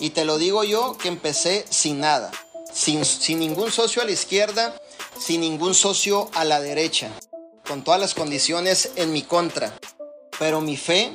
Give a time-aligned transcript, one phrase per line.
[0.00, 2.30] Y te lo digo yo que empecé sin nada,
[2.72, 4.74] sin, sin ningún socio a la izquierda,
[5.18, 7.10] sin ningún socio a la derecha,
[7.68, 9.78] con todas las condiciones en mi contra.
[10.38, 11.12] Pero mi fe,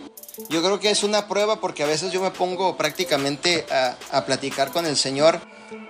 [0.50, 4.25] yo creo que es una prueba porque a veces yo me pongo prácticamente a, a
[4.25, 5.42] platicar con el Señor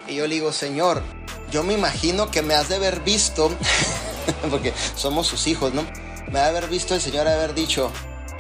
[0.08, 1.04] y yo le digo, Señor,
[1.52, 3.52] yo me imagino que me has de haber visto,
[4.50, 5.86] porque somos sus hijos, ¿no?
[6.32, 7.92] Me ha de haber visto el Señor haber dicho,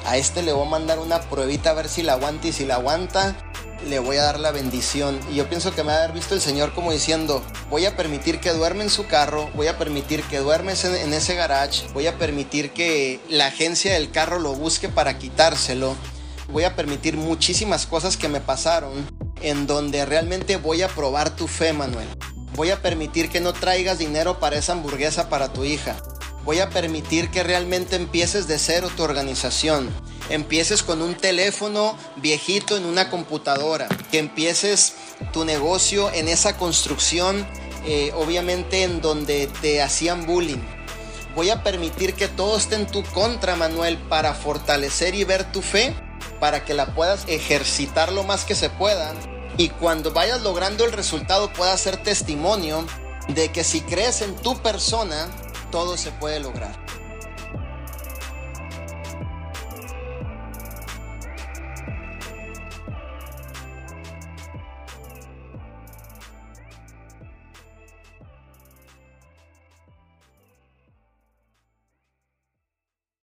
[0.05, 2.65] a este le voy a mandar una pruebita a ver si la aguanta y si
[2.65, 3.35] la aguanta,
[3.87, 5.19] le voy a dar la bendición.
[5.31, 7.95] Y yo pienso que me ha de haber visto el Señor como diciendo, voy a
[7.95, 12.07] permitir que duerme en su carro, voy a permitir que duerme en ese garage, voy
[12.07, 15.95] a permitir que la agencia del carro lo busque para quitárselo,
[16.51, 19.09] voy a permitir muchísimas cosas que me pasaron
[19.41, 22.07] en donde realmente voy a probar tu fe, Manuel.
[22.55, 25.97] Voy a permitir que no traigas dinero para esa hamburguesa para tu hija.
[26.45, 29.89] Voy a permitir que realmente empieces de cero tu organización.
[30.29, 33.87] Empieces con un teléfono viejito en una computadora.
[34.11, 34.93] Que empieces
[35.33, 37.45] tu negocio en esa construcción,
[37.85, 40.61] eh, obviamente en donde te hacían bullying.
[41.35, 45.61] Voy a permitir que todo esté en tu contra, Manuel, para fortalecer y ver tu
[45.61, 45.93] fe,
[46.39, 49.13] para que la puedas ejercitar lo más que se pueda
[49.57, 52.85] y cuando vayas logrando el resultado pueda ser testimonio
[53.29, 55.29] de que si crees en tu persona,
[55.71, 56.84] todo se puede lograr.